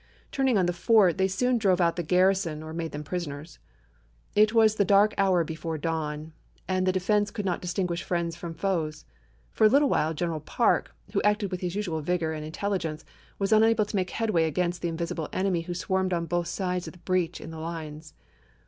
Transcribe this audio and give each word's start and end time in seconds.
Turning 0.31 0.57
on 0.57 0.65
the 0.65 0.73
fort, 0.73 1.19
they 1.19 1.27
soon 1.27 1.59
drove 1.59 1.79
out 1.79 1.95
the 1.95 2.01
garrison 2.01 2.63
or 2.63 2.73
made 2.73 2.91
them 2.91 3.03
prisoners. 3.03 3.59
It 4.35 4.51
was 4.51 4.73
the 4.73 4.83
dark 4.83 5.13
hour 5.15 5.43
before 5.43 5.77
dawn, 5.77 6.33
and 6.67 6.87
the 6.87 6.91
defense 6.91 7.29
could 7.29 7.45
not 7.45 7.61
distinguish 7.61 8.01
friends 8.01 8.35
from 8.35 8.55
foes; 8.55 9.05
for 9.51 9.65
a 9.65 9.69
little 9.69 9.89
while 9.89 10.15
General 10.15 10.39
Parke, 10.39 10.91
who 11.13 11.21
acted 11.21 11.51
with 11.51 11.61
his 11.61 11.75
usual 11.75 12.01
vigor 12.01 12.33
and 12.33 12.43
intelligence, 12.43 13.05
was 13.37 13.53
unable 13.53 13.85
to 13.85 13.95
make 13.95 14.09
headway 14.09 14.45
against 14.45 14.81
the 14.81 14.87
invisible 14.89 15.29
enemy 15.31 15.61
who 15.61 15.75
swarmed 15.75 16.13
on 16.13 16.25
both 16.25 16.47
sides 16.47 16.87
of 16.87 16.93
the 16.93 16.99
breach 17.05 17.39
in 17.39 17.51
the 17.51 17.59
lines. 17.59 18.15